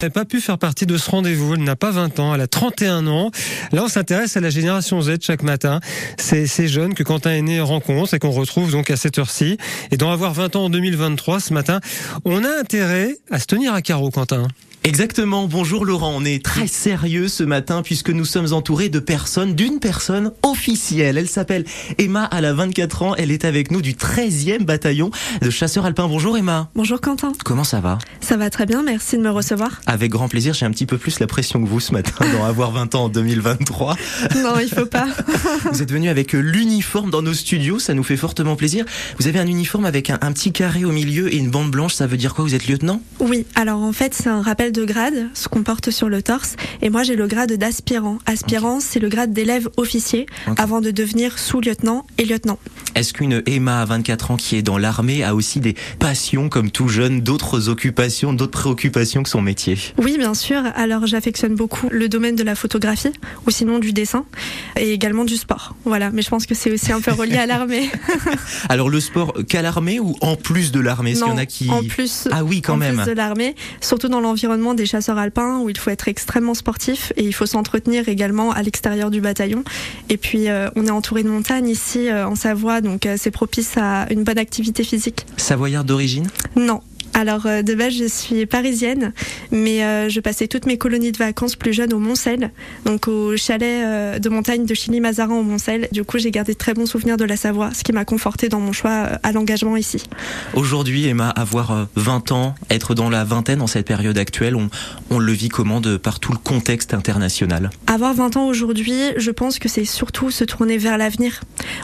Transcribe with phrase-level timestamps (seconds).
[0.00, 1.54] n'a pas pu faire partie de ce rendez-vous.
[1.54, 3.32] Elle n'a pas 20 ans, elle a 31 ans.
[3.72, 5.80] Là, on s'intéresse à la génération Z chaque matin.
[6.16, 9.58] C'est ces jeunes que Quentin est né rencontre et qu'on retrouve donc à cette heure-ci.
[9.90, 11.80] Et d'en avoir 20 ans en 2023 ce matin,
[12.24, 14.46] on a intérêt à se tenir à carreau, Quentin.
[14.84, 15.46] Exactement.
[15.46, 16.14] Bonjour Laurent.
[16.16, 21.18] On est très sérieux ce matin puisque nous sommes entourés de personnes, d'une personne officielle.
[21.18, 21.64] Elle s'appelle
[21.98, 22.30] Emma.
[22.32, 23.14] Elle a 24 ans.
[23.16, 25.10] Elle est avec nous du 13e bataillon
[25.42, 26.08] de chasseurs alpins.
[26.08, 26.70] Bonjour Emma.
[26.74, 27.32] Bonjour Quentin.
[27.44, 27.98] Comment ça va?
[28.20, 28.82] Ça va très bien.
[28.82, 29.80] Merci de me recevoir.
[29.86, 30.54] Avec grand plaisir.
[30.54, 33.04] J'ai un petit peu plus la pression que vous ce matin d'en avoir 20 ans
[33.04, 33.96] en 2023.
[34.36, 35.08] Non, il faut pas.
[35.72, 37.78] vous êtes venu avec l'uniforme dans nos studios.
[37.78, 38.84] Ça nous fait fortement plaisir.
[39.18, 41.94] Vous avez un uniforme avec un, un petit carré au milieu et une bande blanche.
[41.94, 42.44] Ça veut dire quoi?
[42.44, 43.02] Vous êtes lieutenant?
[43.20, 43.44] Oui.
[43.54, 46.56] Alors en fait, c'est un rappel de grade, ce qu'on porte sur le torse.
[46.82, 48.18] Et moi, j'ai le grade d'aspirant.
[48.26, 52.58] Aspirant, c'est le grade d'élève officier avant de devenir sous-lieutenant et lieutenant.
[52.94, 56.70] Est-ce qu'une Emma à 24 ans qui est dans l'armée a aussi des passions comme
[56.70, 59.76] tout jeune, d'autres occupations, d'autres préoccupations que son métier?
[59.98, 60.62] Oui, bien sûr.
[60.74, 63.12] Alors, j'affectionne beaucoup le domaine de la photographie
[63.46, 64.24] ou sinon du dessin
[64.76, 65.74] et également du sport.
[65.84, 66.10] Voilà.
[66.10, 67.90] Mais je pense que c'est aussi un peu relié à l'armée.
[68.68, 71.12] Alors le sport qu'à l'armée ou en plus de l'armée?
[71.12, 71.70] Qu'il y en a qui...
[71.70, 72.28] en plus.
[72.30, 72.96] Ah oui, quand en même.
[72.96, 77.12] plus de l'armée, surtout dans l'environnement des chasseurs alpins où il faut être extrêmement sportif
[77.16, 79.64] et il faut s'entretenir également à l'extérieur du bataillon.
[80.08, 83.30] Et puis euh, on est entouré de montagnes ici euh, en Savoie, donc euh, c'est
[83.30, 85.26] propice à une bonne activité physique.
[85.36, 86.28] Savoyard d'origine?
[86.56, 86.80] Non.
[87.18, 89.12] Alors euh, de base je suis parisienne,
[89.50, 92.52] mais euh, je passais toutes mes colonies de vacances plus jeunes au Montcel,
[92.84, 95.88] donc au chalet euh, de montagne de Chili-Mazarin au Montcel.
[95.90, 98.48] Du coup j'ai gardé de très bons souvenirs de la Savoie, ce qui m'a conforté
[98.48, 100.04] dans mon choix à l'engagement ici.
[100.54, 104.70] Aujourd'hui, Emma, avoir euh, 20 ans, être dans la vingtaine en cette période actuelle, on,
[105.10, 107.70] on le vit comment de par tout le contexte international?
[107.88, 111.40] Avoir 20 ans aujourd'hui, je pense que c'est surtout se tourner vers l'avenir.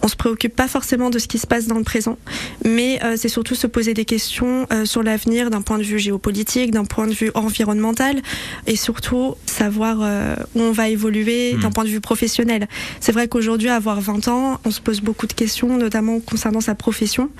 [0.00, 2.16] On se préoccupe pas forcément de ce qui se passe dans le présent,
[2.64, 6.70] mais euh, c'est surtout se poser des questions sur l'avenir d'un point de vue géopolitique,
[6.70, 8.20] d'un point de vue environnemental,
[8.66, 11.18] et surtout savoir euh, où on va évoluer
[11.54, 11.60] Mm.
[11.60, 12.68] d'un point de vue professionnel.
[13.00, 16.74] C'est vrai qu'aujourd'hui, avoir 20 ans, on se pose beaucoup de questions, notamment concernant sa
[16.74, 17.30] profession,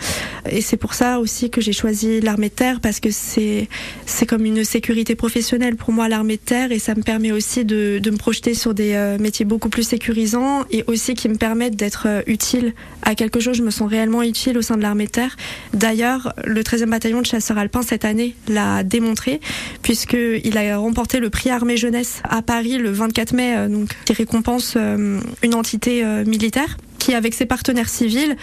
[0.50, 3.68] et c'est pour ça aussi que j'ai choisi l'armée de terre parce que c'est
[4.06, 7.64] c'est comme une sécurité professionnelle pour moi l'armée de terre et ça me permet aussi
[7.64, 11.36] de, de me projeter sur des euh, métiers beaucoup plus sécurisants et aussi qui me
[11.36, 13.56] permettent d'être euh, utile à quelque chose.
[13.56, 15.36] Je me sens réellement utile au sein de l'armée de terre.
[15.74, 19.40] D'ailleurs, le 13e bataillon de chasseurs cette année l'a démontré
[19.82, 24.12] puisqu'il a remporté le prix Armée Jeunesse à Paris le 24 mai, euh, donc qui
[24.12, 26.76] récompense euh, une entité euh, militaire
[27.08, 28.36] qui, avec ses partenaires civils,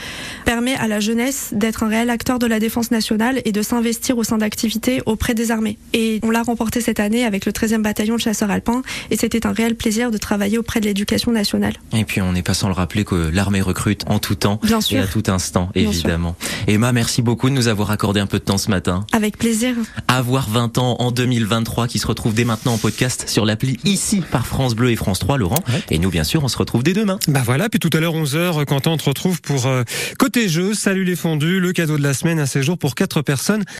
[0.44, 4.18] permet à la jeunesse d'être un réel acteur de la défense nationale et de s'investir
[4.18, 5.78] au sein d'activités auprès des armées.
[5.94, 8.81] Et on l'a remporté cette année avec le 13e bataillon de chasseurs alpins
[9.12, 11.74] et c'était un réel plaisir de travailler auprès de l'éducation nationale.
[11.94, 14.80] Et puis on n'est pas sans le rappeler que l'armée recrute en tout temps Bien
[14.90, 16.36] et à tout instant, évidemment.
[16.66, 19.06] Emma, merci beaucoup de nous avoir accordé un peu de temps ce matin.
[19.12, 19.75] avec plaisir.
[20.08, 24.24] Avoir 20 ans en 2023 qui se retrouve dès maintenant en podcast sur l'appli ici
[24.31, 25.56] par France Bleu et France 3, Laurent.
[25.68, 25.84] Ouais.
[25.92, 27.20] Et nous, bien sûr, on se retrouve dès demain.
[27.28, 29.84] Bah voilà, puis tout à l'heure 11h, Quentin, on te retrouve pour euh,
[30.18, 33.66] Côté Jeu, Salut les fondus, le cadeau de la semaine, un séjour pour quatre personnes